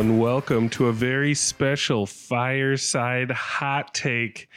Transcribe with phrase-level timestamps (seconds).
[0.00, 4.48] Hello and welcome to a very special fireside hot take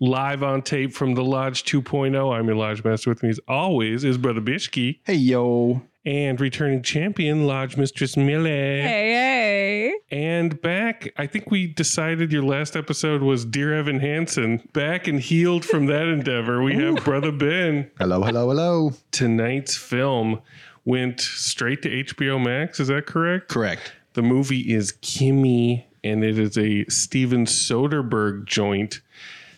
[0.00, 2.32] live on tape from the Lodge 2.0.
[2.32, 3.10] I'm your Lodge Master.
[3.10, 5.82] With me as always is Brother Bishki Hey yo.
[6.04, 8.44] and returning champion Lodge Mistress Mille.
[8.44, 14.68] Hey, And back, I think we decided your last episode was Dear Evan Hansen.
[14.72, 17.90] Back and healed from that endeavor, we have Brother Ben.
[17.98, 18.92] Hello, hello, hello.
[19.10, 20.42] Tonight's film
[20.84, 22.78] went straight to HBO Max.
[22.78, 23.48] Is that correct?
[23.48, 23.94] Correct.
[24.14, 29.00] The movie is Kimmy, and it is a Steven Soderbergh joint.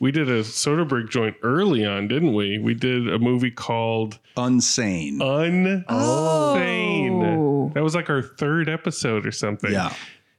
[0.00, 2.58] We did a Soderbergh joint early on, didn't we?
[2.58, 5.18] We did a movie called Unsane.
[5.18, 5.84] Unsane.
[5.88, 7.70] Oh.
[7.74, 9.72] That was like our third episode or something.
[9.72, 9.92] yeah.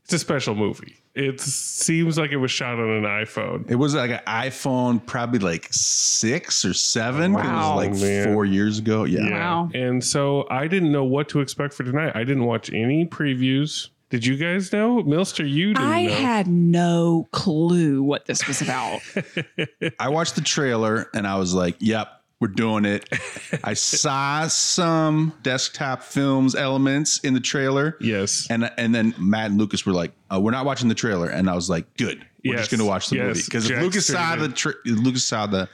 [0.03, 0.97] It's a special movie.
[1.16, 3.67] It seems like it was shot on an iPhone.
[3.71, 7.33] It was like an iPhone, probably like six or seven.
[7.33, 8.33] Wow, It was like oh, man.
[8.33, 9.05] four years ago.
[9.05, 9.21] Yeah.
[9.27, 9.67] Yeah.
[9.73, 12.11] And so I didn't know what to expect for tonight.
[12.13, 13.89] I didn't watch any previews.
[14.09, 15.02] Did you guys know?
[15.03, 16.14] Milster, you didn't I know.
[16.14, 19.02] had no clue what this was about.
[20.00, 23.09] I watched the trailer and I was like, yep, we're doing it.
[23.64, 27.98] I saw some desktop films elements in the trailer.
[28.00, 28.45] yes.
[28.49, 31.49] And and then Matt and Lucas were like, uh, "We're not watching the trailer," and
[31.49, 32.60] I was like, "Good, we're Yes.
[32.67, 33.26] just going to watch the Yes.
[33.27, 35.70] movie." Because if Lucas saw the tra- Lucas saw the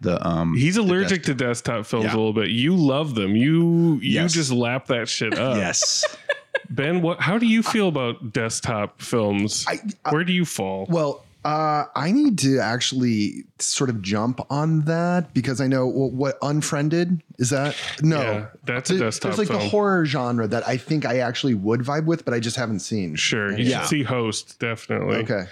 [0.00, 2.14] the um He's the allergic to desktop- desktop films Yeah.
[2.14, 2.48] a little bit.
[2.50, 3.36] You love them.
[3.36, 4.32] You you Yes.
[4.32, 5.56] just lap that shit up.
[5.56, 6.02] yes.
[6.70, 9.64] Ben, what how do you feel about desktop films?
[9.68, 10.86] I- Where do you fall?
[10.88, 16.12] Well, uh, I need to actually sort of jump on that because I know what,
[16.12, 17.76] what Unfriended is that?
[18.02, 19.60] No, Yeah, that's a There- desktop There's like film.
[19.60, 22.80] the horror genre that I think I actually would vibe with, but I just haven't
[22.80, 23.14] seen.
[23.14, 23.56] Sure.
[23.56, 23.82] You Yeah.
[23.82, 25.18] should see Host, definitely.
[25.18, 25.44] Okay.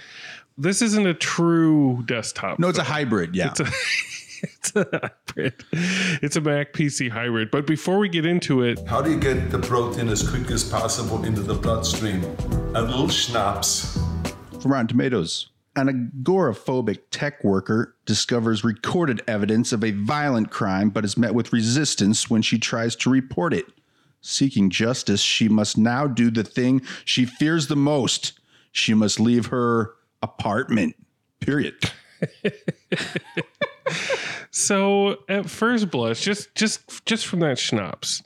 [0.57, 2.59] This isn't a true desktop.
[2.59, 3.33] No, it's a hybrid.
[3.35, 3.53] Yeah.
[4.57, 5.63] It's a, hybrid.
[6.21, 7.49] It's a Mac PC hybrid.
[7.51, 10.63] But before we get into it, How do you get the protein as quick as
[10.63, 12.23] possible into the bloodstream?
[12.75, 13.97] A little schnapps.
[14.59, 15.49] From Rotten Tomatoes.
[15.75, 21.51] An agoraphobic tech worker discovers recorded evidence of a violent crime, but is met with
[21.51, 23.65] resistance when she tries to report it.
[24.21, 28.33] Seeking justice, she must now do the thing she fears the most.
[28.71, 29.91] She must leave her
[30.21, 30.95] apartment.
[31.39, 31.75] Period.
[34.51, 38.23] So at first blush, just just just from that schnapps,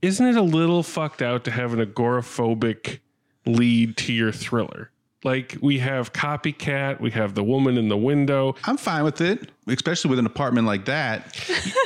[0.00, 2.98] isn't it a little fucked out to have an agoraphobic
[3.46, 4.90] lead to your thriller?
[5.24, 8.56] Like we have copycat, we have the woman in the window.
[8.64, 11.38] I'm fine with it, especially with an apartment like that,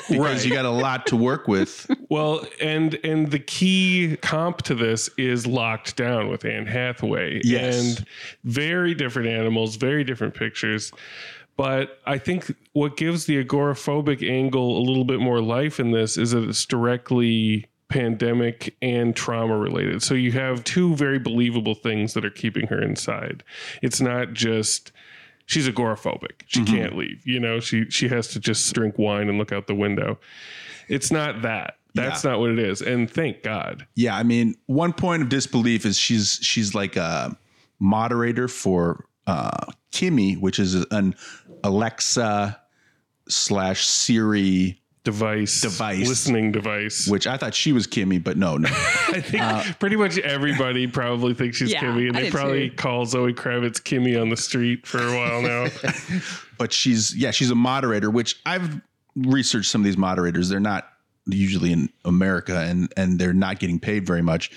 [0.09, 1.91] because you got a lot to work with.
[2.09, 7.43] Well, and and the key comp to this is locked down with Anne Hathaway.
[7.45, 7.99] Yes.
[7.99, 8.07] And
[8.45, 10.91] very different animals, very different pictures.
[11.57, 16.19] But I think what gives the agoraphobic angle a little bit more life in this
[16.19, 20.03] is that it's directly pandemic and trauma related.
[20.03, 23.43] So you have two very believable things that are keeping her inside.
[23.81, 24.93] It's not just
[25.47, 26.43] she's agoraphobic.
[26.47, 27.27] She can't leave.
[27.27, 30.19] You know, she she has to just drink wine and look out the window.
[30.89, 31.79] It's not that.
[31.95, 32.83] That's not what it is.
[32.83, 33.87] And thank God.
[33.95, 37.37] Yeah, I mean, one point of disbelief is she's she's like a
[37.79, 41.15] moderator for uh, Kimmy, which is an
[41.67, 42.61] Alexa
[43.29, 46.09] slash Siri, Device, Device.
[46.09, 47.07] listening device.
[47.09, 48.69] which I thought she was Kimmy, but no, no.
[48.73, 52.71] I think uh, pretty much everybody probably thinks she's Yeah, Kimmy, and I they probably
[52.71, 52.77] too.
[52.77, 55.67] call Zoe Kravitz Kimmy on the street for a while now.
[56.59, 58.81] but she's yeah, she's a moderator, which I've
[59.17, 60.49] researched some of these moderators.
[60.49, 60.89] They're not
[61.27, 64.51] usually in America, and and they're not getting paid very much.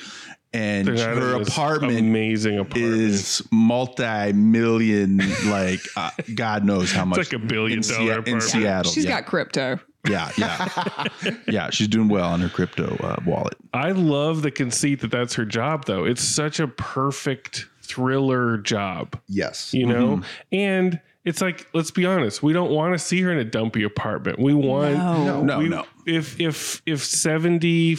[0.52, 2.94] And They're her apartment amazing apartment.
[3.02, 5.18] is multi-million,
[5.48, 7.18] like uh, God knows how much.
[7.20, 8.42] like a billion in, dollar Sea- in.
[8.42, 8.92] Seattle.
[8.92, 9.22] She's yeah.
[9.22, 9.80] got crypto.
[10.08, 11.04] Yeah, yeah,
[11.48, 11.70] yeah.
[11.72, 13.56] She's doing well on her crypto uh, wallet.
[13.74, 16.06] I love the conceit that that's her job, though.
[16.06, 19.74] It's such a perfect thriller job, Yes.
[19.74, 20.56] you know, Mm-hmm.
[20.56, 23.84] and it's like let's be honest, we don't want to see her in a dumpy
[23.84, 24.40] apartment.
[24.40, 25.44] We want No.
[25.44, 25.86] No, we- no.
[26.06, 27.98] If if if seventy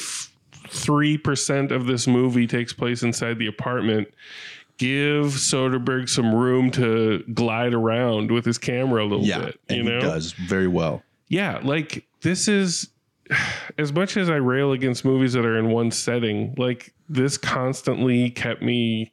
[0.71, 4.09] three percent of this movie takes place inside the apartment,
[4.79, 9.61] give Soderbergh some room to glide around with his camera a little Yeah, bit.
[9.69, 11.03] and You know, he does very well.
[11.29, 12.89] yeah, like this is
[13.79, 18.31] as much as I rail against movies that are in one setting, like this constantly
[18.31, 19.13] kept me,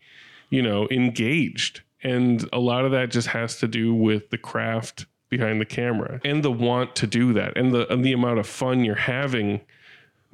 [0.50, 1.81] you know, engaged.
[2.04, 6.21] And a lot of that just has to do with the craft behind the camera
[6.24, 9.59] and the want to do that and the and the amount of fun you're having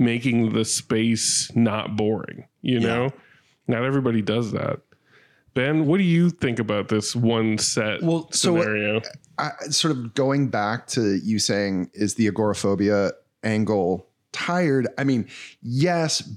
[0.04, 3.12] making the space not boring, you know?
[3.68, 4.80] Not everybody does that.
[5.54, 9.02] Ben, what do you think about this one set Well, so- scenario?
[9.38, 13.12] I, sort of going back to you saying, is the agoraphobia
[13.44, 14.88] angle tired?
[14.98, 15.28] I mean,
[15.62, 16.28] yes,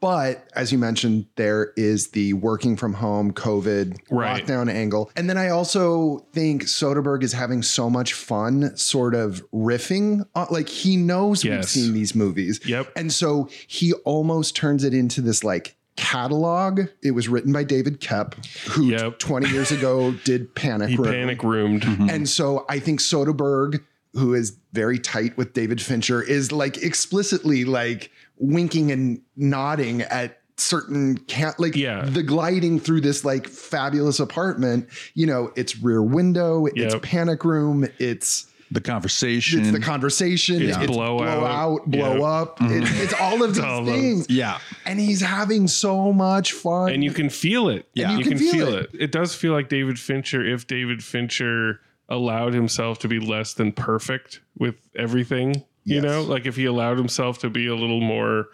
[0.00, 4.44] but as you mentioned, there is the working from home COVID Right.
[4.44, 5.10] lockdown angle.
[5.16, 10.26] And then I also think Soderbergh is having so much fun sort of riffing.
[10.34, 12.60] On, like he knows we've seen these movies.
[12.66, 12.92] Yep.
[12.96, 16.80] And so he almost turns it into this like catalog.
[17.02, 18.34] It was written by David Koepp,
[18.68, 19.18] who Yep.
[19.18, 21.06] 20 years ago did Panic He Room.
[21.12, 21.84] panic roomed.
[21.84, 23.80] And so I think Soderbergh,
[24.16, 30.40] who is very tight with David Fincher, is like explicitly like winking and nodding at
[30.58, 32.06] certain can't like Yeah.
[32.06, 37.86] the gliding through this like fabulous apartment you know it's rear window it's panic room
[37.98, 39.60] it's The conversation.
[39.60, 41.18] it's the conversation It's it's blowout.
[41.40, 42.24] blowout blow Yeah.
[42.24, 42.72] up mm-hmm.
[42.72, 43.94] It- it's all of these all those.
[44.00, 44.56] things yeah.
[44.86, 47.86] and he's having so much fun and you can feel it.
[47.92, 48.16] Yeah.
[48.16, 48.88] you, can, feel, it.
[48.98, 49.12] it.
[49.12, 50.42] does feel like David Fincher.
[50.42, 55.54] If David Fincher allowed himself to be less than perfect with everything,
[55.84, 56.04] you Yes.
[56.04, 58.48] know, like if he allowed himself to be a little more,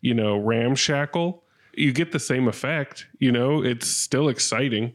[0.00, 1.42] you know, ramshackle,
[1.76, 3.06] you get the same effect.
[3.18, 4.92] You know, it's still exciting.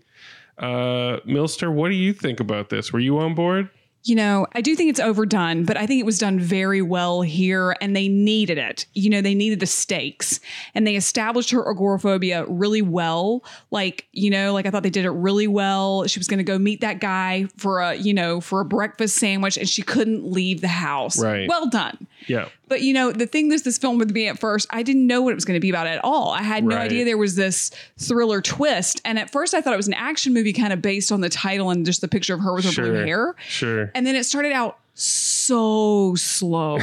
[0.57, 2.91] Uh, Milster, what do you think about this?
[2.91, 3.69] Were you on board?
[4.03, 7.21] You know, I do think it's overdone, but I think it was done very well
[7.21, 8.85] here and they needed it.
[8.93, 10.39] You know, they needed the stakes
[10.73, 13.43] and they established her agoraphobia really well.
[13.71, 16.07] Like, you know, like I thought they did it really well.
[16.07, 19.17] She was going to go meet that guy for a, you know, for a breakfast
[19.17, 21.21] sandwich and she couldn't leave the house.
[21.21, 21.49] Right.
[21.49, 22.07] Well done.
[22.29, 22.47] Yeah.
[22.67, 25.21] But you know, the thing this this film with me at first, I didn't know
[25.21, 26.29] what it was going to be about at all.
[26.31, 26.83] I had no Right.
[26.85, 29.01] idea there was this thriller twist.
[29.03, 31.29] And at first I thought it was an action movie kind of based on the
[31.29, 33.35] title and just the picture of her with her blue hair.
[33.47, 33.91] Sure.
[33.95, 36.77] And then it started out so slow.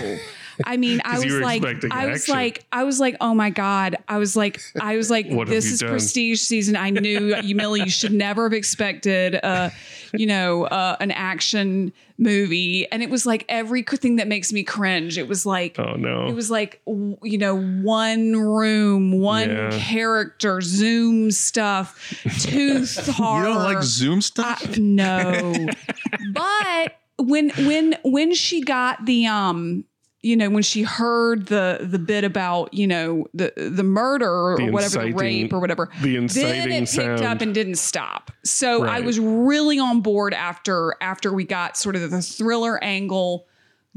[0.64, 2.34] I mean, I was like, I was action.
[2.34, 3.96] like, I was like, oh my god!
[4.08, 5.90] I was like, I was like, this is done?
[5.90, 6.76] prestige season.
[6.76, 9.68] I knew you, Millie, you should never have expected, uh,
[10.16, 12.90] you know, uh, an action movie.
[12.90, 15.18] And it was like every thing that makes me cringe.
[15.18, 16.26] It was like, oh no.
[16.28, 19.70] it was like you know one room one Yeah.
[19.72, 24.62] character zoom stuff tooth horror You don't like Zoom stuff?
[24.66, 25.66] I- no
[26.32, 29.84] but when when when she got the um
[30.26, 34.56] you know when she heard the the bit about you know the the murder or
[34.56, 37.22] The whatever the rape or whatever the then it picked sound.
[37.22, 41.94] up and didn't stop so i was really on board after after we got sort
[41.94, 43.46] of the thriller angle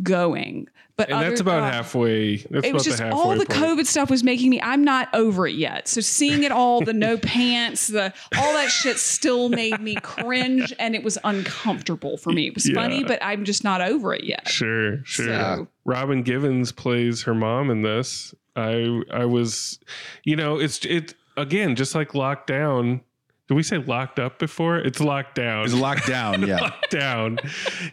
[0.04, 0.68] going
[1.00, 2.36] but and that's about uh, halfway.
[2.36, 3.50] That's it was about just the all the point.
[3.51, 4.60] COVID stuff was making me.
[4.62, 5.88] I'm not over it yet.
[5.88, 10.74] So seeing it all, the no pants, the all that shit still made me cringe,
[10.78, 12.48] and it was uncomfortable for me.
[12.48, 12.75] It was Yeah.
[12.75, 14.50] funny, but I'm just not over it yet.
[14.50, 15.25] Sure, sure.
[15.28, 18.36] So- Robin Givens plays her mom in this.
[18.58, 19.79] I I was,
[20.25, 23.00] you know, it's it again, just like locked down.
[23.48, 24.75] Did we say locked up before?
[24.79, 25.63] It's locked down.
[25.63, 26.46] It's locked down.
[26.46, 26.58] Yeah.
[26.62, 27.39] locked down.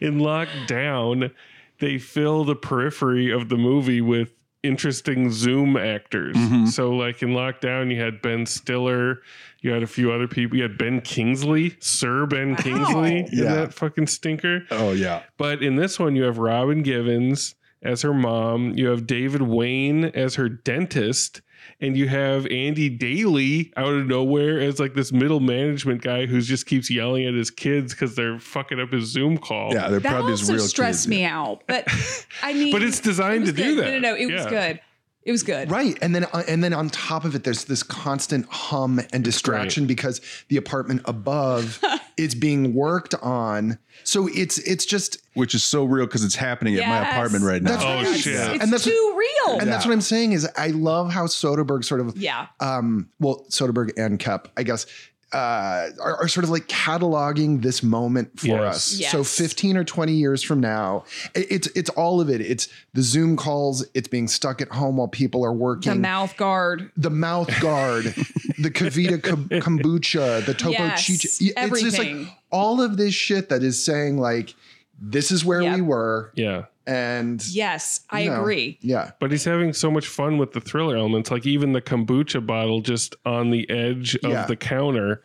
[0.01, 1.31] In lockdown,
[1.79, 6.35] they fill the periphery of the movie with interesting Zoom actors.
[6.37, 6.69] Mhm.
[6.69, 9.23] So, like in lockdown, you had Ben Stiller.
[9.61, 10.57] You had a few other people.
[10.57, 13.55] You had Ben Kingsley, Sir Ben Kingsley in Yeah.
[13.55, 14.65] that fucking stinker.
[14.71, 15.23] Oh yeah.
[15.39, 18.73] But in this one, you have Robin Givens as her mom.
[18.77, 21.43] You have David Wain as her dentist.
[21.81, 26.41] And you have Andy Daly out of nowhere as like this middle management guy who
[26.41, 29.75] just keeps yelling at his kids because they're fucking up his Zoom call.
[29.75, 31.09] Yeah, they're That probably his also real stressed kids.
[31.09, 31.63] me out.
[31.67, 31.87] But
[32.43, 33.85] I mean, But it's designed it was to do that.
[33.85, 34.15] No, no, no.
[34.17, 34.81] It was good.
[35.23, 35.73] It was good.
[35.73, 35.99] Right.
[36.01, 39.85] And then uh, and then on top of it, there's this constant hum and distraction
[39.87, 41.83] because the apartment above
[42.17, 43.77] is being worked on.
[44.05, 47.61] So it's it's just Which is so real because it's happening at my apartment right
[47.61, 47.73] now.
[47.73, 48.21] That's Oh, right.
[48.21, 48.35] shit.
[48.37, 49.15] It's And that's too
[49.53, 49.59] real.
[49.61, 52.47] and that's what I'm saying is I love how Soderbergh sort of yeah.
[52.61, 54.87] um well Soderbergh and Koepp, I guess,
[55.33, 58.77] uh are, are sort of like cataloging this moment for Yes.
[58.77, 58.99] us.
[59.01, 59.11] Yes.
[59.13, 62.41] So 15 or 20 years from now, it- it's it's all of it.
[62.41, 65.93] It's the Zoom calls, it's being stuck at home while people are working.
[65.93, 66.91] The mouth guard.
[66.97, 68.05] the mouth guard
[68.59, 71.25] the KeVita kom- kombucha, the Topo Yes, Chico.
[71.25, 72.19] It's just everything.
[72.25, 74.55] like all of this shit that is saying like
[74.99, 75.77] this is where Yep.
[75.77, 76.65] we were, Yeah.
[76.87, 78.79] and Yes, I you know, agree.
[78.81, 82.45] Yeah, But he's having so much fun with the thriller elements, like even the kombucha
[82.47, 84.47] bottle just on the edge of Yeah.
[84.47, 85.23] the counter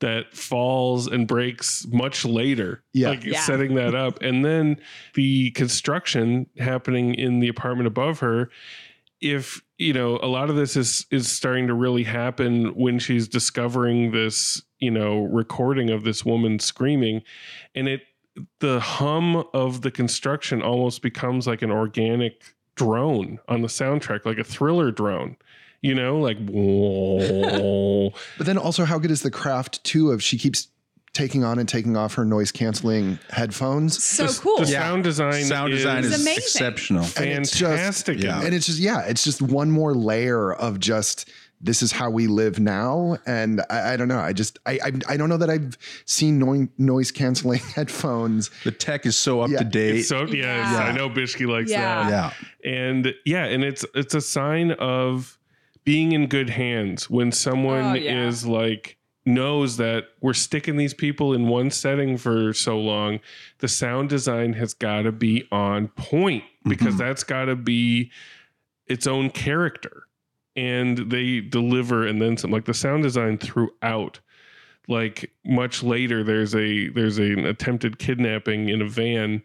[0.00, 2.82] that falls and breaks much later.
[2.92, 3.08] Yeah.
[3.10, 3.40] Like Yeah.
[3.40, 4.22] setting that up.
[4.22, 4.76] And then
[5.14, 8.48] the construction happening in the apartment above her.
[9.20, 13.26] If you know, a lot of this is is starting to really happen when she's
[13.28, 17.22] discovering this, you know, recording of this woman screaming.
[17.74, 18.02] And it
[18.60, 22.42] the hum of the construction almost becomes like an organic
[22.74, 25.36] drone on the soundtrack, like a thriller drone.
[25.82, 28.10] You know, like whoa.
[28.38, 30.68] but then also how good is the craft too of she keeps
[31.14, 34.02] taking on and taking off her noise canceling headphones.
[34.02, 34.58] So the, cool.
[34.58, 36.42] The sound design, Sound design It's is amazing.
[36.42, 37.04] exceptional.
[37.16, 38.20] And it's just- fantastic.
[38.22, 38.42] yeah.
[38.42, 41.28] and it's just yeah it's just one more layer of just
[41.60, 44.92] this is how we live now and i, I don't know i just I, I
[45.08, 49.50] i don't know that i've seen noi- noise canceling headphones The tech is so up
[49.50, 49.58] Yeah.
[49.58, 49.96] to date.
[49.96, 50.34] It's so yes,
[50.72, 50.78] Yeah.
[50.78, 52.10] I know Bishki likes Yeah.
[52.10, 52.34] that.
[52.64, 52.70] yeah.
[52.70, 55.38] and yeah and it's it's a sign of
[55.84, 58.26] being in good hands when someone Oh, yeah.
[58.28, 63.20] is like knows that we're sticking these people in one setting for so long
[63.58, 66.98] the sound design has got to be on point because mm-hmm.
[66.98, 68.10] that's got to be
[68.86, 70.04] its own character
[70.58, 74.18] and they deliver and then some like the sound design throughout
[74.88, 79.40] like much later there's a there's an attempted kidnapping in a van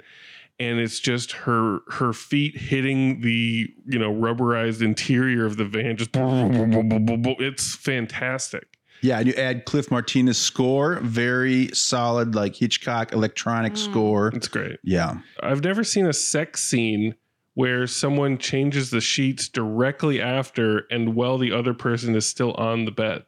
[0.60, 5.96] and it's just her her feet hitting the you know rubberized interior of the van
[5.96, 6.10] just
[7.40, 8.66] it's fantastic
[9.04, 13.78] Yeah, and you add Cliff Martinez score, very solid, like Hitchcock electronic mm.
[13.78, 14.28] score.
[14.30, 15.18] it's great Yeah.
[15.44, 17.14] i've never seen a sex scene
[17.56, 22.86] where someone changes the sheets directly after and while the other person is still on
[22.86, 23.24] the bed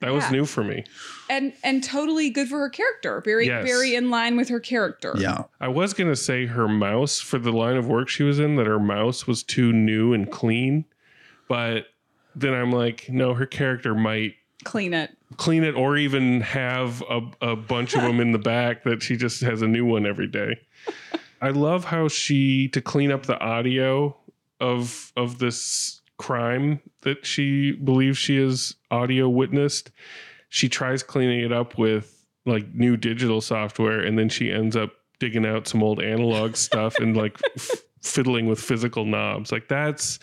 [0.00, 0.30] that was Yeah.
[0.30, 0.82] new for me
[1.28, 3.20] and and totally good for her character.
[3.24, 3.64] Very Yes.
[3.64, 5.14] very in line with her character.
[5.18, 5.44] Yeah.
[5.60, 8.66] I was gonna say her mouse for the line of work she was in that
[8.66, 10.84] her mouse was too new and clean,
[11.48, 11.86] but
[12.34, 14.34] then I'm like, no, her character might
[14.64, 15.10] Clean it.
[15.36, 19.16] clean it or even have a, a bunch of them in the back that she
[19.16, 20.58] just has a new one every day.
[21.40, 24.16] I love how she to clean up the audio
[24.60, 29.90] of of this crime that she believes she is audio witnessed.
[30.50, 34.90] She tries cleaning it up with like new digital software and then she ends up
[35.18, 37.70] digging out some old analog stuff and like f-
[38.02, 39.50] fiddling with physical knobs.
[39.52, 40.18] Like that's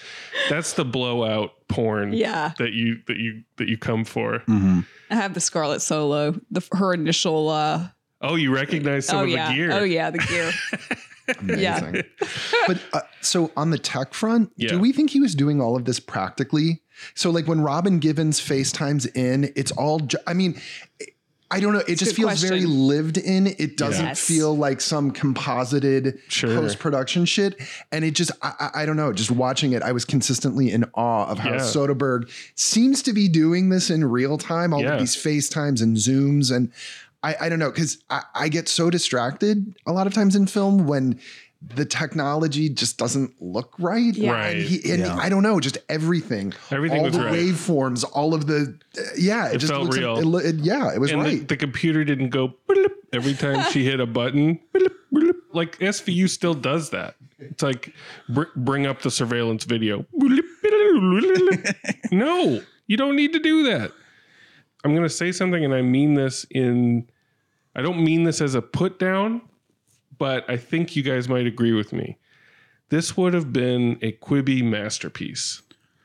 [0.49, 2.53] that's the blowout porn Yeah.
[2.59, 4.39] that you that you that you come for.
[4.45, 7.87] hmm I have the Scarlett Solo, the her initial uh
[8.19, 9.49] Oh, you recognize some oh of yeah.
[9.49, 9.71] the gear.
[9.71, 10.51] Oh yeah, the gear.
[11.43, 11.77] Yeah.
[11.79, 12.03] amazing
[12.67, 14.69] but uh, so on the tech front Yeah.
[14.69, 16.81] do we think he was doing all of this practically
[17.15, 20.59] so like when robin givens facetimes in it's all ju- i mean
[21.49, 21.79] I don't know.
[21.87, 23.47] It just good feels very lived in.
[23.47, 24.19] It doesn't Yes.
[24.19, 26.53] feel like some composited Sure.
[26.53, 27.55] post production shit.
[27.89, 29.13] And it just, I, I I don't know.
[29.13, 31.59] Just watching it, I was consistently in awe of how Yeah.
[31.59, 34.73] Soderbergh seems to be doing this in real time.
[34.73, 34.95] All Yeah.
[34.95, 36.53] of these FaceTimes and Zooms.
[36.53, 36.69] And
[37.23, 40.47] I, I don't know, because I, I get so distracted a lot of times in
[40.47, 41.19] film when
[41.75, 44.13] the technology just doesn't look right.
[44.15, 44.31] Yeah.
[44.31, 44.55] Right.
[44.57, 45.15] And, he, and Yeah.
[45.17, 46.53] I don't know, just everything.
[46.69, 47.33] Everything all was the right.
[47.33, 50.37] waveforms, all of the, uh, yeah, it, It just felt looks like- real.
[50.37, 51.47] it it- yeah, it was and the, right.
[51.47, 52.53] the computer didn't go
[53.11, 54.59] every time she hit a button.
[54.73, 55.33] bloop, bloop.
[55.53, 57.15] Like SVU still does that.
[57.39, 57.91] It's like
[58.29, 60.05] br- bring up the surveillance video.
[60.19, 61.75] Bloop, bloop.
[62.11, 63.91] no, you don't need to do that.
[64.87, 67.09] I'm going to say something, and I mean this in.
[67.75, 69.41] I don't mean this as a put down,
[70.17, 72.17] but I think you guys might agree with me.
[72.89, 75.61] This would have been a Quibi masterpiece.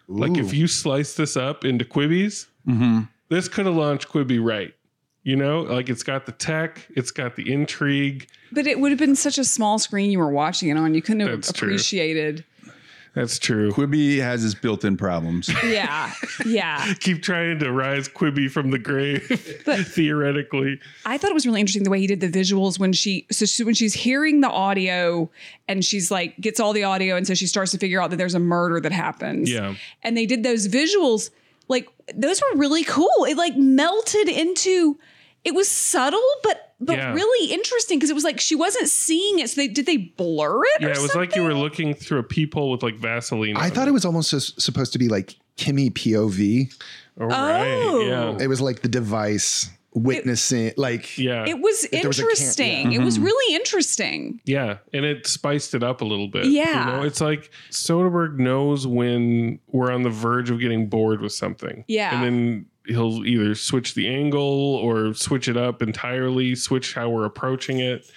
[0.09, 3.03] Like if you slice this up into Quibbies, mm-hmm.
[3.29, 4.75] this could have launched Quibi right.
[5.23, 8.29] You know, like it's got the tech, it's got the intrigue.
[8.51, 10.95] But it would have been such a small screen you were watching it on.
[10.95, 11.79] You couldn't have That's true.
[13.13, 13.29] Appreciated.
[13.29, 13.73] That's true.
[13.73, 15.49] Quibi has its built-in problems.
[15.65, 16.13] Yeah.
[16.45, 16.93] Yeah.
[17.01, 20.81] Keep trying to rise Quibi from the grave, But- theoretically.
[21.07, 23.45] I thought it was really interesting the way he did the visuals when she so
[23.47, 25.31] she, when she's hearing the audio
[25.69, 28.17] and she's like gets all the audio and so she starts to figure out that
[28.17, 29.51] there's a murder that happens.
[29.51, 29.75] Yeah.
[30.03, 31.31] And they did those visuals
[31.69, 33.25] like those were really cool.
[33.29, 34.99] It like melted into
[35.45, 37.13] it was subtle but but Yeah.
[37.13, 39.51] really interesting because it was like she wasn't seeing it.
[39.51, 40.81] So they did they blur it?
[40.81, 43.57] Yeah, or it was like you were looking through a peephole with like Vaseline.
[43.57, 46.73] I thought it was almost s- supposed to be like Kimmy POV.
[47.21, 47.83] All oh, right.
[47.85, 48.01] Oh.
[48.01, 48.43] Yeah.
[48.43, 51.45] It was like the device witnessing, like Yeah.
[51.47, 52.93] It was there was a can- interesting.
[52.93, 53.25] It was mm-hmm.
[53.27, 54.41] really interesting.
[54.45, 56.47] Yeah, and it spiced it up a little bit.
[56.47, 56.87] Yeah.
[56.87, 61.33] you know, it's like Soderbergh knows when we're on the verge of getting bored with
[61.33, 61.85] something.
[61.89, 62.15] Yeah.
[62.15, 64.41] and then he'll either switch the angle
[64.77, 68.11] or switch it up entirely, switch how we're approaching it.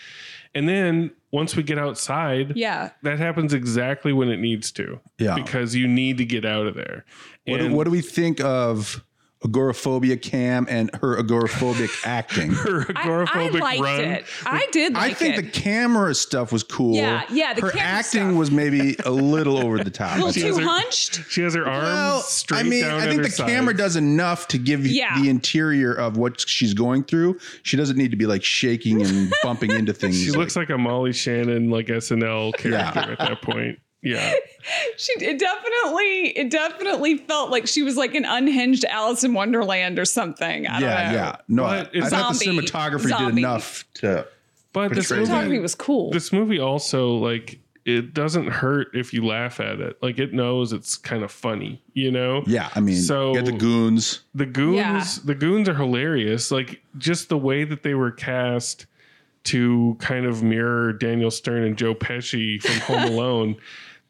[0.53, 2.91] And then once we get outside, Yeah.
[3.03, 5.00] that happens exactly when it needs to.
[5.19, 5.36] Yeah.
[5.36, 7.03] Because you need to get out of there.
[7.45, 9.03] What, do- what do we think of
[9.44, 12.51] agoraphobia Cam and her agoraphobic acting?
[12.51, 14.00] her agoraphobic I, I agoraphobic liked run.
[14.01, 14.25] it.
[14.46, 15.42] I did I think it.
[15.44, 16.96] the camera stuff was cool.
[16.96, 18.36] Yeah, yeah, the her camera acting stuff.
[18.38, 20.18] was maybe a little over the top.
[20.18, 21.22] a little I too her- hunched.
[21.30, 23.96] She has her arms Well, straight I mean, down I think her the camera does
[23.96, 25.20] enough to give you Yeah.
[25.22, 27.38] the interior of what she's going through.
[27.63, 30.22] She doesn't need to be like shaking and bumping into things.
[30.22, 33.12] She looks like a Molly Shannon like SNL character Yeah.
[33.12, 33.80] at that point.
[34.05, 34.33] Yeah.
[34.97, 40.00] She it definitely it definitely felt like she was like an unhinged Alice in Wonderland
[40.00, 40.65] or something.
[40.65, 41.13] I yeah, don't know.
[41.19, 41.35] yeah.
[41.47, 42.62] No, I, But it's- I thought the Zombie.
[42.67, 44.27] cinematography did enough to.
[44.74, 46.09] But the cinematography was cool.
[46.12, 49.97] this movie also like it doesn't hurt if you laugh at it.
[50.01, 52.43] Like it knows it's kind of funny, you know?
[52.47, 54.21] Yeah, I mean, So- you the goons.
[54.33, 55.05] The goons, Yeah.
[55.25, 56.50] the goons are hilarious.
[56.50, 58.88] Like just the way that they were cast
[59.43, 63.55] to kind of mirror Daniel Stern and Joe Pesci from Home Alone,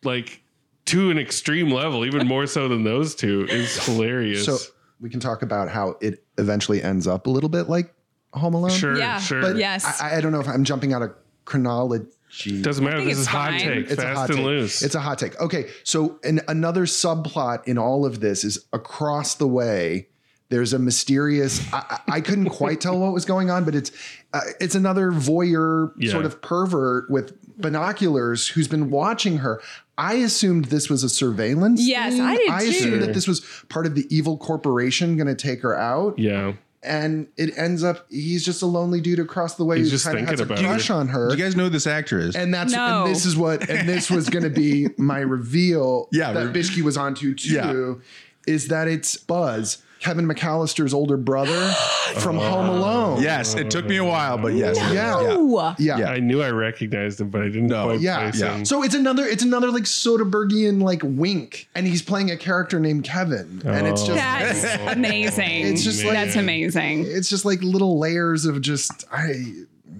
[0.05, 0.41] like
[0.85, 4.45] to an extreme level, even more so than those two, is hilarious.
[4.45, 4.57] So
[5.01, 7.93] we can talk about how it eventually ends up a little bit like
[8.33, 8.69] Home Alone.
[8.71, 9.41] sure, Yeah, sure.
[9.41, 10.01] But Yes.
[10.01, 11.11] I, I don't know if I'm jumping out of
[11.45, 12.61] chronology.
[12.61, 12.99] Doesn't matter.
[13.01, 14.45] This it's is hot take, It's a hot and take.
[14.45, 14.81] loose.
[14.81, 15.39] It's a hot take.
[15.39, 20.07] Okay, so an, another subplot in all of this is across the way.
[20.49, 21.61] There's a mysterious.
[21.73, 23.91] I, I I couldn't quite tell what was going on, but it's
[24.33, 26.11] uh, it's another voyeur Yeah.
[26.11, 29.59] sort of pervert with binoculars who's been watching her.
[29.97, 31.81] I assumed this was a surveillance.
[31.87, 32.21] Yes, thing.
[32.21, 32.69] I did I too.
[32.69, 36.53] assumed that this was part of the evil corporation going to take her out, yeah.
[36.83, 40.05] and it ends up he's just a lonely dude across the way He's who just
[40.05, 40.93] kind of has a thinking about crush her.
[40.95, 41.29] on her.
[41.29, 42.35] Do you guys know who this actor is?
[42.35, 43.05] And that's No.
[43.05, 46.53] and this is what and this was going to be my reveal Yeah, that re-
[46.61, 48.01] Bishki was onto too
[48.47, 51.71] is that it's Buzz, Kevin McAllister's older brother
[52.19, 52.77] from Home oh.
[52.77, 53.21] Alone.
[53.23, 54.77] yes, it took me a while, but yes.
[54.93, 55.75] Yeah.
[55.79, 55.97] Yeah.
[55.97, 56.09] Yeah.
[56.09, 57.85] I knew I recognized him, but I didn't No.
[57.85, 58.55] quite Yeah, place yeah.
[58.57, 58.65] him.
[58.65, 63.03] So it's another it's another like Soderberghian like wink and he's playing a character named
[63.03, 64.07] Kevin and it's Oh.
[64.15, 65.65] just That's amazing.
[65.67, 67.05] It's just like- that's amazing.
[67.07, 69.31] it's just like little layers of just I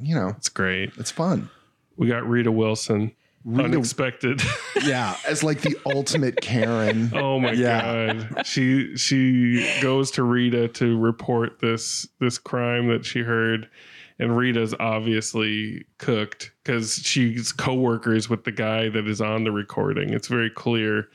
[0.04, 0.92] you know, It's great.
[1.00, 1.50] it's fun.
[1.98, 3.12] We got Rita Wilson.
[3.48, 4.42] Unexpected.
[4.84, 5.18] Yeah.
[5.28, 7.12] As like the ultimate Karen.
[7.16, 8.14] oh my Yeah.
[8.14, 8.46] god.
[8.46, 13.70] She she goes to Rita to report this this crime that she heard.
[14.20, 20.12] And Rita's obviously cooked because she's co-workers with the guy that is on the recording.
[20.14, 21.10] It's very clear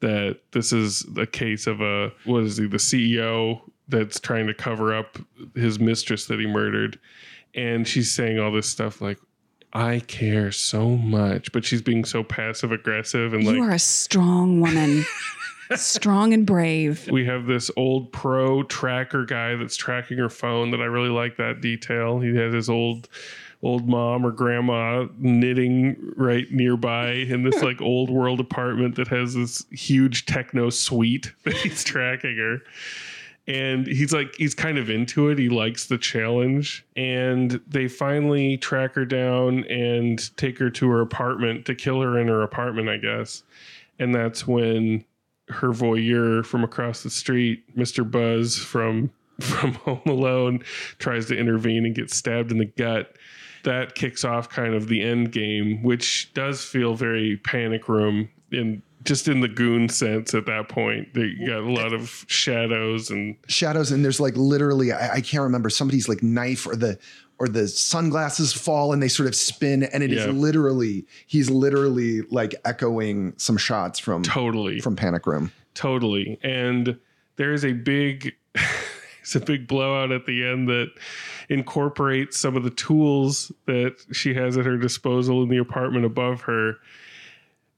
[0.00, 4.54] that this is a case of a what is he, the CEO that's trying to
[4.54, 5.16] cover up
[5.54, 6.98] his mistress that he murdered.
[7.54, 9.18] And she's saying all this stuff like,
[9.72, 13.78] I care so much, but she's being so passive aggressive and like you are a
[13.78, 15.04] strong woman.
[15.76, 17.08] strong and brave.
[17.10, 21.36] we have this old pro tracker guy that's tracking her phone that I really like
[21.38, 22.20] that detail.
[22.20, 23.08] He has his old
[23.62, 29.34] old mom or grandma knitting right nearby in this like old world apartment that has
[29.34, 32.58] this huge techno suite that he's tracking her.
[33.48, 35.38] And he's like he's kind of into it.
[35.38, 36.86] He likes the challenge.
[36.96, 42.18] And they finally track her down and take her to her apartment to kill her
[42.18, 43.42] in her apartment, I guess.
[43.98, 45.04] And that's when
[45.48, 48.08] her voyeur from across the street, Mr.
[48.08, 50.62] Buzz from from Home Alone,
[50.98, 53.16] tries to intervene and gets stabbed in the gut.
[53.64, 58.82] That kicks off kind of the end game, which does feel very panic room in
[59.04, 61.14] just in the goon sense at that point.
[61.14, 65.42] They got a lot of shadows and shadows and there's like literally I, I can't
[65.42, 66.98] remember somebody's like knife or the
[67.38, 70.30] or the sunglasses fall and they sort of spin and it is Yeah.
[70.32, 75.50] literally he's literally like echoing some shots from totally from Panic Room.
[75.74, 76.38] Totally.
[76.44, 76.98] And
[77.36, 78.34] there's a big
[79.20, 80.90] it's a big blowout at the end that
[81.48, 86.40] incorporates some of the tools that she has at her disposal in the apartment above
[86.42, 86.76] her,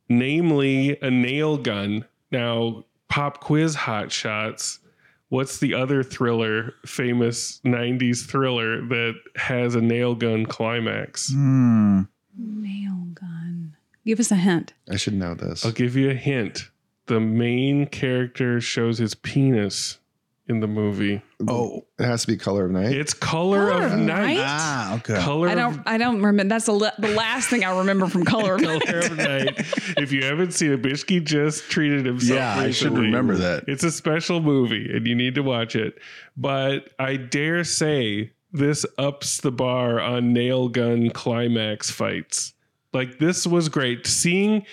[0.09, 2.05] namely a nail gun.
[2.31, 4.81] Now, pop quiz hot shots.
[5.29, 11.33] What's the other thriller, famous 90s thriller that has a nail gun climax?
[11.33, 12.03] Hmm.
[12.37, 13.77] Nail gun.
[14.05, 14.75] Give us a hint.
[14.91, 15.65] I should know this.
[15.65, 16.71] I'll give you a hint.
[17.07, 19.99] The main character shows his penis
[20.47, 21.23] in the movie.
[21.49, 21.85] Oh.
[21.99, 22.93] It has to be Color of Night.
[22.93, 24.37] It's Color, Color of of Night.
[24.37, 24.39] Night?
[24.41, 25.19] Ah, okay.
[25.21, 25.75] Color I don't.
[25.75, 26.45] of I don't remember.
[26.45, 29.11] That's the la- the last thing I remember from Color of Color Night.
[29.11, 29.61] of Night.
[29.97, 32.37] If you haven't seen it, Bishki just treated himself.
[32.39, 33.65] Yeah, I should remember that.
[33.69, 35.99] It's a special movie, and you need to watch it.
[36.37, 42.53] But I dare say this ups the bar on nail gun climax fights
[42.93, 44.07] Like this was great.
[44.07, 44.65] Seeing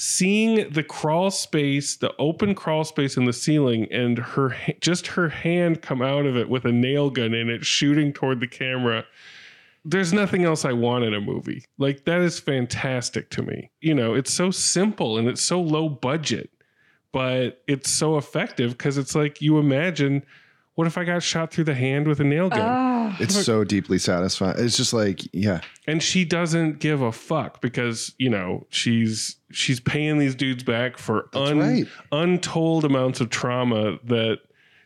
[0.00, 5.28] seeing the crawl space, the open crawl space in the ceiling and her just her
[5.28, 9.04] hand come out of it with a nail gun in it shooting toward the camera.
[9.84, 11.66] There's nothing else I want in a movie.
[11.76, 13.70] Like that is fantastic to me.
[13.82, 16.48] You know, it's so simple and it's so low budget,
[17.12, 20.24] but it's so effective cuz it's like you imagine
[20.76, 22.60] what if I got shot through the hand with a nail gun?
[22.62, 22.89] Ah.
[23.18, 24.56] It's so deeply satisfying.
[24.58, 25.60] It's just like, yeah.
[25.86, 30.98] and she doesn't give a fuck because you know she's she's paying these dudes back
[30.98, 31.86] for un, right.
[32.12, 34.38] untold amounts of trauma that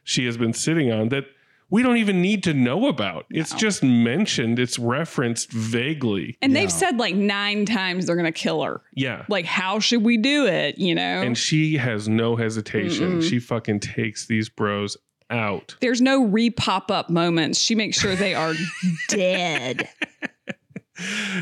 [0.04, 1.24] she has been sitting on that
[1.70, 6.70] we don't even need to know about it's just mentioned it's referenced vaguely And they've
[6.70, 8.82] said like nine times they're going to kill her.
[8.94, 10.78] yeah Like, how should we do it?
[10.78, 11.02] You know?
[11.02, 14.96] and she has no hesitation she fucking takes these bros
[15.34, 17.58] out There's no re pop up moments.
[17.60, 18.54] She makes sure they are
[19.08, 19.88] dead.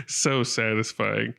[0.06, 1.34] so satisfying.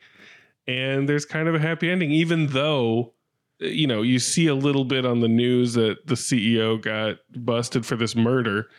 [0.68, 3.14] And there's kind of a happy ending, even though,
[3.62, 7.18] eh, you know, you see a little bit on the news that the CEO got
[7.36, 8.70] busted for this murder.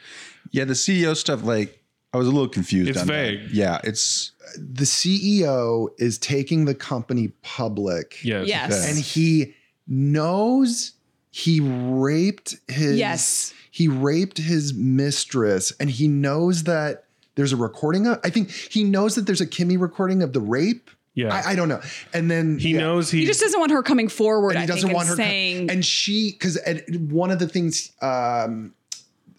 [0.50, 1.82] Yeah, the CEO stuff, like,
[2.12, 2.88] I was a little confused.
[2.90, 3.12] It's on that.
[3.12, 3.50] vague.
[3.50, 8.24] Yeah, it's The CEO is taking the company public.
[8.24, 8.46] Yes.
[8.46, 8.88] Yes.
[8.88, 9.54] And he
[9.88, 10.92] knows
[11.36, 13.52] he raped his Yes.
[13.72, 18.84] he raped his mistress and he knows that there's a recording of I think he
[18.84, 20.90] knows that there's a Kimmy recording of the rape.
[21.14, 21.34] Yeah.
[21.34, 21.80] I, I don't know.
[22.12, 22.80] And then he yeah.
[22.80, 24.50] knows he, He just doesn't want her coming forward.
[24.50, 26.56] and he I doesn't think, want her and saying, and she because
[27.10, 28.72] one of the things um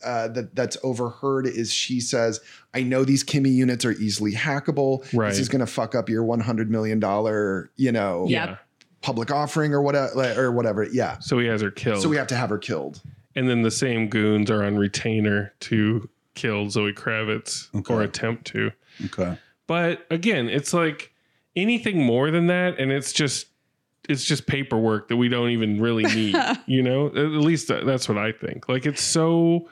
[0.03, 2.39] uh, that that's overheard is she says,
[2.75, 5.03] "I know these Kimmy units are easily hackable.
[5.13, 5.29] Right.
[5.29, 8.59] This is going to fuck up your 100 million dollar, you know, Yep.
[9.01, 10.83] Public offering or whatever, or whatever.
[10.83, 11.19] Yeah.
[11.19, 12.01] So he has her killed.
[12.01, 13.01] So we have to have her killed.
[13.35, 18.71] and then the same goons are on retainer to kill Zoe Kravitz or attempt to.
[19.05, 19.37] okay.
[19.67, 21.11] But again, it's like
[21.55, 23.47] anything more than that, and it's just
[24.07, 26.35] it's just paperwork that we don't even really need.
[26.67, 28.69] you know, at least uh, that's what I think.
[28.69, 29.67] Like it's so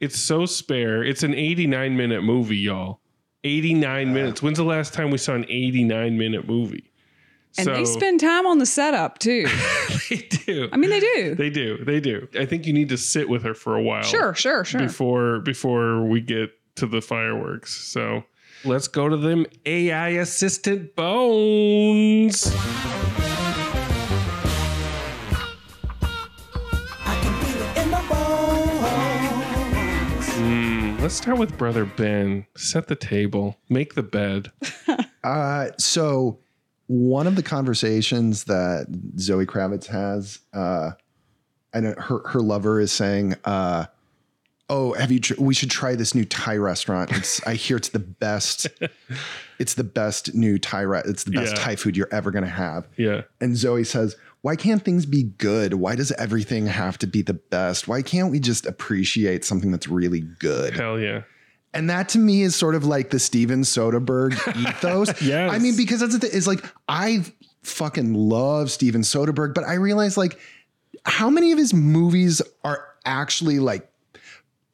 [0.00, 1.02] it's so spare.
[1.04, 3.00] It's an 89 minute movie, y'all.
[3.44, 4.42] 89 minutes.
[4.42, 6.90] When's the last time we saw an 89 minute movie?
[7.58, 9.46] And they spend time on the setup too.
[10.10, 10.68] they do.
[10.72, 11.34] I mean, they do.
[11.34, 11.84] they do.
[11.84, 12.28] They do.
[12.38, 14.02] I think you need to sit with her for a while.
[14.02, 14.80] sure, sure, sure.
[14.80, 17.74] before before we get to the fireworks.
[17.74, 18.24] So
[18.64, 22.52] let's go to them AI assistant bones.
[30.36, 32.46] Mm, let's start with brother Ben.
[32.56, 33.56] Set the table.
[33.68, 34.52] Make the bed.
[35.26, 36.38] Uh, so
[36.86, 38.86] one of the conversations that
[39.18, 40.92] Zoe Kravitz has, uh,
[41.74, 43.86] I know her her lover is saying, uh,
[44.70, 45.20] "Oh, have you?
[45.20, 47.12] Tr- we should try this new Thai restaurant.
[47.12, 48.68] It's, I hear it's the best.
[49.58, 50.82] it's the best new Thai.
[50.82, 51.62] Re- it's the best Yeah.
[51.62, 53.22] Thai food you're ever gonna have." Yeah.
[53.40, 55.74] And Zoe says, "Why can't things be good?
[55.74, 57.88] Why does everything have to be the best?
[57.88, 61.22] Why can't we just appreciate something that's really good?" Hell yeah.
[61.76, 64.32] And that to me is sort of like the Steven Soderbergh
[64.68, 65.20] ethos.
[65.22, 65.52] Yes.
[65.52, 67.24] I mean, because that's the thing, is like I
[67.62, 70.38] fucking love Steven Soderbergh, but I realize like
[71.04, 73.88] how many of his movies are actually like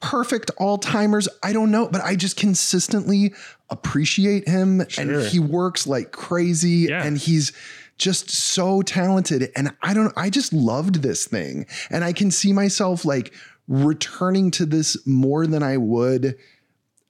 [0.00, 1.28] perfect all timers?
[1.42, 3.34] I don't know, but I just consistently
[3.70, 5.04] appreciate him Sure.
[5.18, 7.04] and he works like crazy Yeah.
[7.04, 7.52] and he's
[7.98, 12.52] just so talented and I don't I just loved this thing and I can see
[12.52, 13.32] myself like
[13.68, 16.36] returning to this more than I would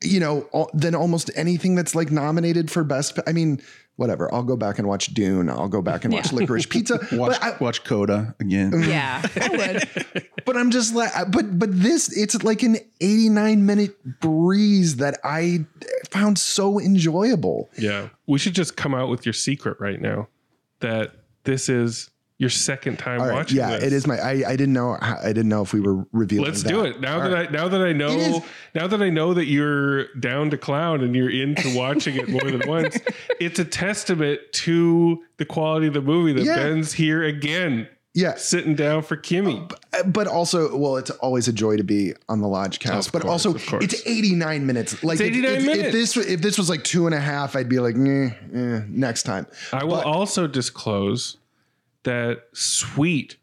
[0.05, 3.19] you know, al- than almost anything that's like nominated for best.
[3.27, 3.61] I mean,
[3.97, 4.33] whatever.
[4.35, 5.49] I'll go back and watch Dune.
[5.51, 6.39] I'll go back and watch Yeah.
[6.41, 6.99] Licorice Pizza.
[7.13, 8.71] Watch, I, watch Coda again.
[8.73, 8.91] Mm-hmm.
[8.91, 9.49] yeah, I
[10.15, 10.29] would.
[10.45, 15.67] but I'm just like, but but this, it's like an 89 minute breeze that I
[16.11, 17.71] found so enjoyable.
[17.79, 18.09] Yeah.
[18.27, 20.29] We should just come out with your secret right now
[20.81, 21.13] that
[21.45, 22.09] this is
[22.43, 23.85] your second time right, watching yeah, this.
[23.85, 24.19] it is my.
[24.19, 24.99] I, I didn't know.
[25.01, 26.47] I didn't know if we were revealing.
[26.47, 26.69] Let's that.
[26.69, 27.49] do it now All that right.
[27.49, 31.15] I now that I know now that I know that you're down to clown and
[31.17, 32.99] you're into watching it more than once.
[33.41, 36.57] It's a testament to the quality of the movie that Yeah.
[36.57, 39.73] Ben's here again, yeah, sitting down for Kimmy.
[40.07, 43.07] but also, well, it's always a joy to be on the Lodge cast.
[43.09, 45.03] Of but course, also, it's 89 minutes.
[45.03, 45.87] Like It's if- 89 if, minutes.
[45.87, 48.81] If this if this was like two and a half, I'd be like, eh, eh,
[48.89, 49.47] next time.
[49.73, 51.37] I will But- also disclose
[52.05, 53.37] that sweet,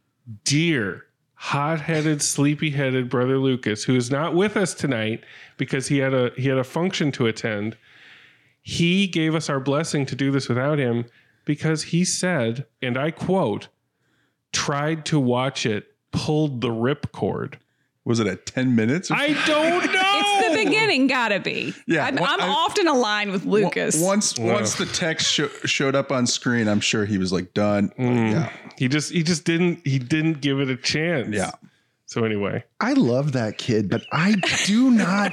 [0.44, 5.24] dear, hot-headed, sleepy-headed brother Lucas, who is not with us tonight
[5.58, 7.78] because he had a he had a function to attend.
[8.62, 11.06] He gave us our blessing to do this without him
[11.46, 13.70] because he said, and I quote,
[14.52, 17.56] tried to watch it, pulled the ripcord.
[18.06, 19.10] Was it at 10 minutes?
[19.12, 19.99] or I don't know.
[20.50, 21.74] It's the beginning, gotta be.
[21.88, 24.00] Yeah, I'm, well, I'm I- often aligned with Lucas.
[24.02, 27.90] Once once the text sho- showed up on screen, I'm sure he was like done.
[28.00, 28.32] Mm.
[28.32, 31.36] Yeah, He just he just didn't he didn't give it a chance.
[31.36, 31.52] Yeah.
[32.06, 34.34] So anyway, I love that kid, but I
[34.66, 35.32] do not.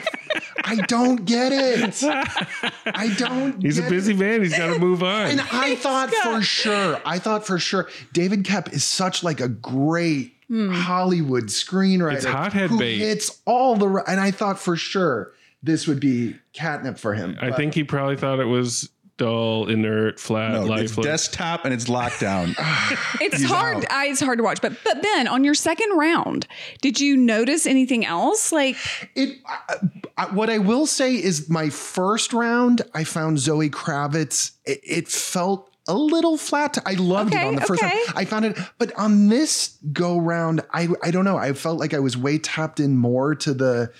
[0.63, 2.03] I don't get it.
[2.87, 3.63] I don't.
[3.63, 4.19] he's a busy it.
[4.19, 4.43] man.
[4.43, 5.27] He's got to move on.
[5.31, 9.49] And I thought for sure, I thought for sure, David Koepp is such like a
[9.49, 10.71] great Hmm.
[10.71, 12.15] Hollywood screenwriter.
[12.15, 12.99] It's hothead who bait.
[12.99, 14.05] hits all the.
[14.07, 15.33] And I thought for sure
[15.63, 17.37] this would be catnip for him.
[17.41, 21.07] I think he probably thought it was dull, inert, flat, no, it's lifeless.
[21.07, 22.49] desktop and it's lockdown.
[23.21, 23.79] it's he's hard.
[23.79, 23.91] out.
[23.91, 24.61] I, it's hard to watch.
[24.61, 26.47] But but Ben, on your second round,
[26.81, 28.53] did you notice anything else?
[28.53, 28.77] Like
[29.15, 29.39] it.
[29.47, 29.77] I,
[30.19, 34.53] I, what I will say is, my first round, I found Zoe Kravitz.
[34.65, 35.73] It, it felt.
[35.89, 36.79] A little flat.
[36.85, 37.95] I loved it on the first okay.
[37.95, 38.13] round.
[38.17, 41.37] I found it, but on this go round, I I don't know.
[41.37, 43.93] I felt like I was way tapped in more to the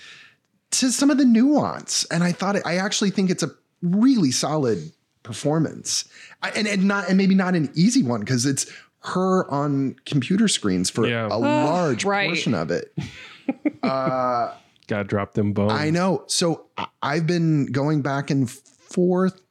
[0.71, 4.31] to some of the nuance, and I thought it, I actually think it's a really
[4.31, 4.91] solid
[5.23, 6.05] performance,
[6.41, 8.69] I, and and not and maybe not an easy one because it's
[9.03, 11.27] her on computer screens for Yeah.
[11.31, 12.27] a large right.
[12.27, 12.93] portion of it.
[13.83, 14.53] uh,
[14.87, 15.73] Got to drop them bones.
[15.73, 16.23] I know.
[16.27, 16.67] So
[17.01, 19.41] I've been going back and forth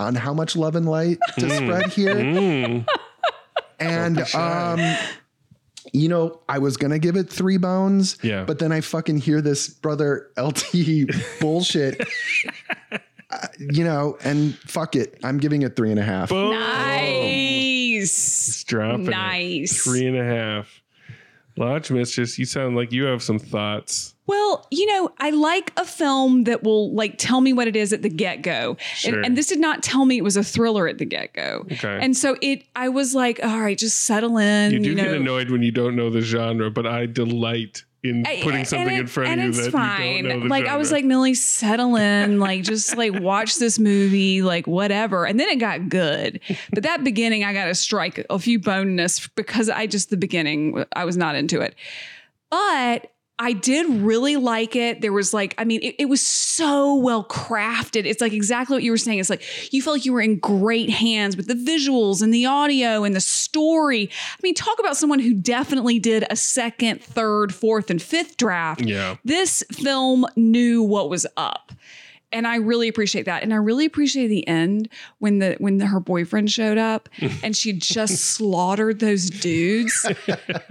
[0.00, 2.14] on how much love and light to spread here.
[2.14, 2.88] Mm.
[3.78, 4.96] And um
[5.92, 8.44] you know, I was gonna give it three bones, Yeah.
[8.44, 11.08] but then I fucking hear this brother LT
[11.40, 12.00] bullshit.
[13.32, 15.18] Uh, you know, and fuck it.
[15.24, 16.28] I'm giving it three and a half.
[16.30, 16.50] Boom.
[16.52, 19.10] nice, Dropping it.
[19.10, 19.84] nice.
[19.84, 20.82] Three and a half.
[21.56, 24.14] Lodge Mistress, you sound like you have some thoughts.
[24.26, 27.92] Well, you know, I like a film that will like tell me what it is
[27.92, 28.76] at the get go.
[28.94, 29.16] Sure.
[29.16, 31.66] And, and this did not tell me it was a thriller at the get go.
[31.72, 31.98] Okay.
[32.00, 34.72] And so it, I was like, all right, just settle in.
[34.72, 35.02] You do know.
[35.02, 39.00] get annoyed when you don't know the genre, but I delight in putting something it-
[39.00, 40.16] in front of you that fine.
[40.16, 43.78] you don't know like I was like, Millie, settle in, like just like watch this
[43.78, 45.26] movie, like whatever.
[45.26, 46.40] And then it got good,
[46.72, 50.84] but that beginning, I got to strike a few bonus because I just the beginning,
[50.94, 51.74] I was not into it,
[52.50, 53.10] but.
[53.42, 55.00] I did really like it.
[55.00, 58.04] There was like, I mean, it, it was so well crafted.
[58.04, 59.18] It's like exactly what you were saying.
[59.18, 62.44] It's like you felt like you were in great hands with the visuals and the
[62.44, 64.10] audio and the story.
[64.12, 68.82] I mean, talk about someone who definitely did a second, third, fourth, and fifth draft
[68.82, 69.16] Yeah.
[69.24, 71.72] this film knew what was up
[72.32, 73.42] and i really appreciate that.
[73.42, 74.88] And i really appreciate the end
[75.18, 77.08] when the when the, her boyfriend showed up
[77.42, 80.06] and she just slaughtered those dudes.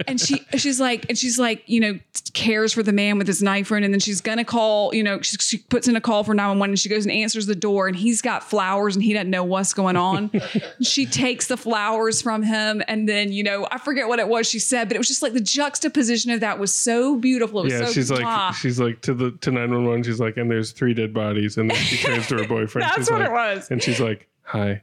[0.06, 1.98] And she she's like and she's like you know
[2.34, 5.20] cares for the man with his knife wound and then she's gonna call you know
[5.20, 7.88] she, she puts in a call for 911 and she goes and answers the door
[7.88, 10.30] and he's got flowers and he doesn't know what's going on.
[10.82, 14.48] She takes the flowers from him and then you know i forget what it was
[14.48, 17.60] she said but it was just like the juxtaposition of that was so beautiful.
[17.60, 20.02] It was yeah, so she's like, she's like to the to nine one one.
[20.02, 22.84] She's like, and there's three dead bodies, and then she turns to her boyfriend.
[22.86, 23.70] That's she's what like- it was.
[23.70, 24.82] and she's like, hi.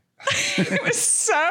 [0.57, 1.49] it was so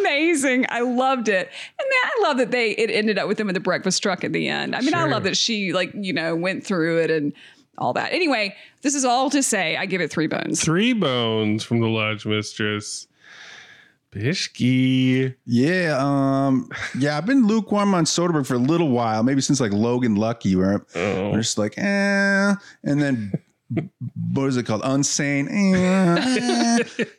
[0.00, 0.66] amazing.
[0.70, 1.48] I loved it.
[1.78, 4.24] And then I love that they it ended up with them at the breakfast truck
[4.24, 4.74] at the end.
[4.74, 7.32] I mean, I love that she like, you know, went through it and
[7.78, 8.12] all that.
[8.12, 10.60] Anyway, this is all to say I give it three bones.
[10.60, 13.06] Three bones from the lodge mistress.
[14.12, 15.34] Bishki.
[15.46, 19.72] Yeah, um, yeah, I've been lukewarm on Soderbergh for a little while, maybe since like
[19.72, 21.32] Logan Lucky, where Oh.
[21.32, 22.54] I'm just like, eh,
[22.84, 23.32] and then
[24.32, 24.82] what is it called?
[24.82, 25.48] Unsane,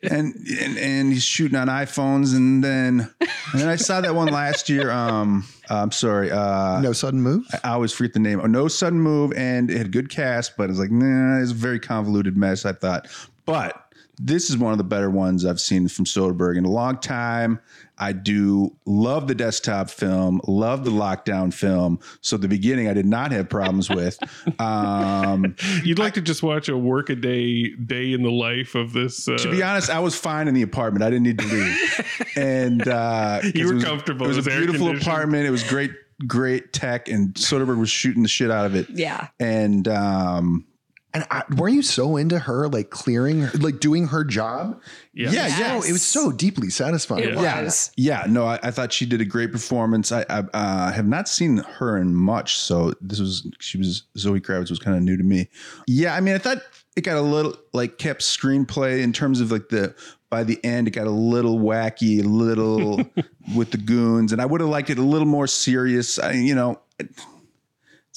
[0.04, 3.10] and, and and he's shooting on iPhones, and then
[3.52, 4.90] and then I saw that one last year.
[4.90, 7.46] Um, I'm sorry, uh, No sudden move.
[7.64, 8.40] I always forget the name.
[8.42, 11.56] Oh, no sudden move, and it had good cast, but it's like, nah, it's a
[11.56, 12.66] very convoluted mess.
[12.66, 13.08] I thought,
[13.46, 13.89] but
[14.22, 17.60] this is one of the better ones I've seen from Soderbergh in a long time.
[17.98, 22.00] I do love the desktop film, love the lockdown film.
[22.22, 24.20] So the beginning I did not have problems with.
[24.60, 28.92] Um, You'd like to just watch a work a day day in the life of
[28.94, 29.28] this.
[29.28, 31.04] Uh, to be honest, I was fine in the apartment.
[31.04, 34.26] I didn't need to leave, and uh, 'cause You were it was, comfortable.
[34.26, 35.46] It was, It was a beautiful apartment.
[35.46, 35.92] It was great,
[36.28, 38.90] great tech, and Soderbergh was shooting the shit out of it.
[38.90, 39.28] Yeah.
[39.40, 40.66] And um,
[41.12, 44.80] And I, were you so into her, like clearing, her, like doing her job?
[45.12, 45.32] yeah.
[45.32, 45.60] yeah, Yes.
[45.60, 47.24] yeah, it was so deeply satisfying.
[47.24, 47.64] It Yeah.
[47.64, 47.92] was.
[47.98, 50.12] Yeah, no, I, I thought she did a great performance.
[50.12, 54.40] I, I uh, have not seen her in much, so this was she was Zoe
[54.40, 55.50] Kravitz was kind of new to me.
[55.88, 56.60] Yeah, I mean, I thought
[56.96, 59.96] it got a little like Koepp screenplay in terms of like the
[60.30, 62.98] by the end it got a little wacky, a little
[63.56, 66.20] with the goons, and I would have liked it a little more serious.
[66.20, 66.80] I, you know.
[67.00, 67.10] It,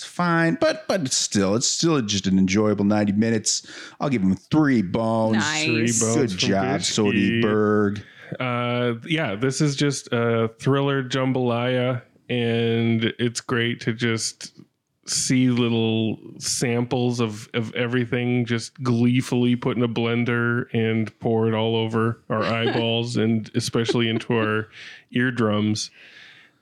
[0.03, 3.67] it's fine, but but it's still it's still just an enjoyable ninety minutes.
[4.01, 5.37] I'll give him three bones.
[5.37, 5.65] Nice.
[5.65, 7.43] Three bones Good job, Bishki.
[7.43, 8.03] Soderbergh.
[8.41, 14.59] Uh, yeah, this is just a thriller jambalaya, and it's great to just
[15.07, 21.55] see little samples of, of everything just gleefully put in a blender and pour it
[21.55, 24.69] all over our eyeballs and especially into our
[25.11, 25.91] eardrums.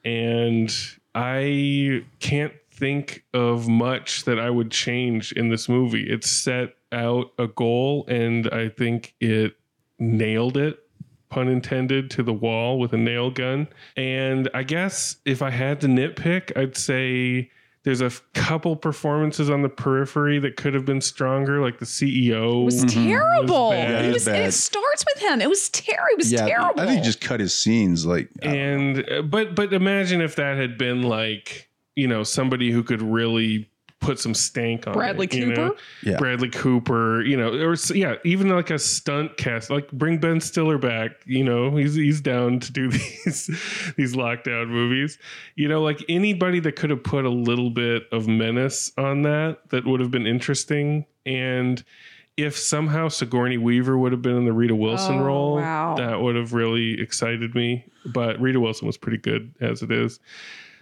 [0.05, 0.75] And
[1.15, 6.11] I can't think of much that I would change in this movie.
[6.11, 9.55] It set out a goal and I think it
[9.99, 10.79] nailed it
[11.29, 13.69] pun intended, to the wall with a nail gun.
[13.97, 17.51] And I guess if I had to nitpick, I'd say
[17.85, 21.85] there's a f- couple performances on the periphery that could have been stronger, like the
[21.87, 22.63] CEO.
[22.63, 23.71] It was terrible.
[23.71, 23.91] bad.
[23.91, 24.05] It Mm-hmm.
[24.05, 24.49] It was was, bad.
[24.49, 25.41] it starts with him.
[25.41, 26.09] It was terrible.
[26.11, 26.81] It was yeah, terrible.
[26.81, 30.57] I think he just cut his scenes like and uh, but but imagine if that
[30.59, 33.69] had been like you know somebody who could really
[34.01, 35.69] put some stank on Bradley it, you know?
[35.71, 35.81] Cooper?
[36.03, 36.17] Yeah.
[36.17, 40.79] Bradley Cooper, you know, or yeah, even like a stunt cast, like bring Ben Stiller
[40.79, 41.11] back.
[41.27, 45.19] You know, he's he's down to do these these lockdown movies.
[45.55, 49.59] You know, like anybody that could have put a little bit of menace on that,
[49.69, 51.05] that would have been interesting.
[51.27, 51.85] And
[52.39, 55.95] if somehow Sigourney Weaver would have been in the Rita Wilson Oh, role, wow.
[55.97, 57.85] that would have really excited me.
[58.07, 60.21] But Rita Wilson was pretty good as it is.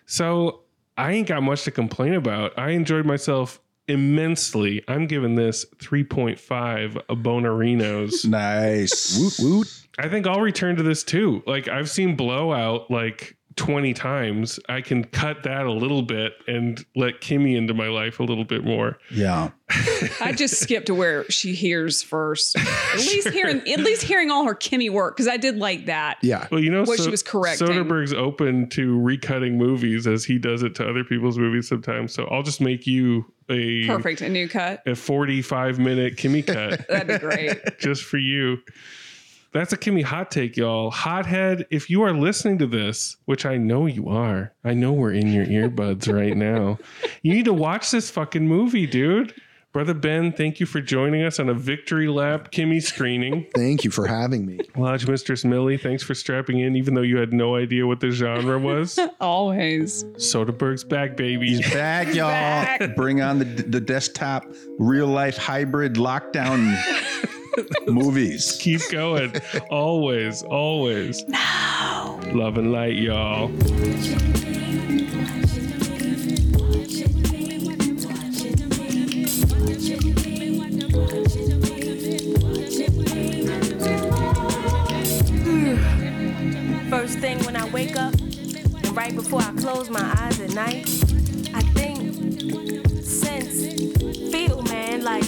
[0.06, 0.60] So
[0.98, 2.58] I ain't got much to complain about.
[2.58, 4.82] I enjoyed myself immensely.
[4.88, 8.24] I'm giving this 3.5 bonarinos.
[8.28, 9.16] nice.
[9.16, 9.86] woot woot.
[9.98, 11.42] I think I'll return to this too.
[11.46, 14.58] Like I've seen Blowout like 20 times.
[14.68, 18.44] I can cut that a little bit and let Kimi into my life a little
[18.44, 18.98] bit more.
[19.10, 19.50] Yeah.
[20.20, 22.56] I just skipped to where she hears first.
[22.58, 26.16] At least hearing, at least hearing all her Kimi work because I did like that.
[26.22, 26.46] Yeah.
[26.50, 27.60] Well, you know, What she was correct.
[27.60, 32.14] Soderbergh's open to recutting movies as he does it to other people's movies sometimes.
[32.14, 34.20] So I'll just make you a Perfect.
[34.22, 34.82] A new cut.
[34.86, 36.86] a 45 minute Kimi cut.
[36.88, 37.78] That'd be great.
[37.78, 38.58] just for you.
[39.52, 40.90] That's a Kimi hot take, y'all.
[40.90, 45.12] Hothead, if you are listening to this, which I know you are, I know we're
[45.12, 46.78] in your earbuds right now.
[47.22, 49.34] You need to watch this fucking movie, dude.
[49.72, 53.46] Brother Ben, thank you for joining us on a victory lap Kimi screening.
[53.54, 54.60] Thank you for having me.
[54.76, 58.10] Lodge Mistress Millie, thanks for strapping in, even though you had no idea what the
[58.10, 58.98] genre was.
[59.20, 60.04] Always.
[60.16, 61.48] Soderbergh's back, baby.
[61.48, 62.88] He's Back, y'all.
[62.96, 64.46] Bring on the the desktop
[64.78, 66.74] real life hybrid lockdown
[67.86, 68.56] movies.
[68.60, 69.32] Keep going.
[69.70, 71.26] always, always.
[71.28, 72.20] No.
[72.32, 73.48] Love and light, y'all.
[85.40, 86.88] Hmm.
[86.90, 90.88] First thing when I wake up, and right before I close my eyes at night,
[91.54, 92.14] I think,
[93.02, 95.24] sense, feel, man, like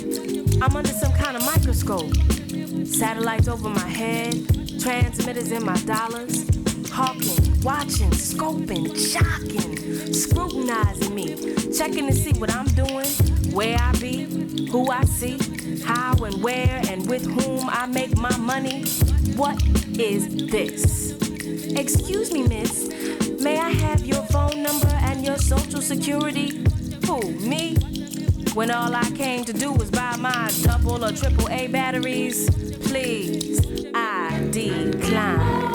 [0.63, 2.13] I'm under some kind of microscope.
[2.85, 4.35] Satellites over my head,
[4.81, 6.45] transmitters in my dollars,
[6.91, 11.37] hawking, watching, scoping, shocking, scrutinizing me,
[11.73, 13.07] checking to see what I'm doing,
[13.55, 14.25] where I be,
[14.73, 15.39] who I see,
[15.85, 18.85] how and where and with whom I make my money.
[19.37, 19.63] What
[20.01, 21.13] is this?
[21.77, 22.89] Excuse me, miss.
[23.41, 26.67] May I have your phone number and your social security?
[27.07, 27.77] Who, me?
[28.55, 32.51] When all I came to do was buy my double or triple A batteries?
[32.81, 33.61] Please,
[33.95, 35.71] I decline.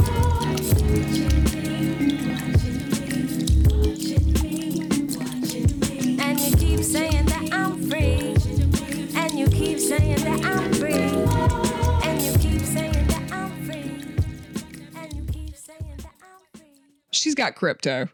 [6.20, 8.36] And you keep saying that I'm free.
[9.16, 11.26] And you keep saying that I'm free.
[17.12, 18.10] She's got crypto.